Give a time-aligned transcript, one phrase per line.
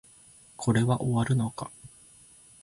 [0.57, 1.69] これは終わるのか